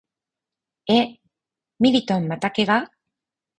[0.87, 1.19] え、
[1.77, 2.89] ミリトンまた怪我？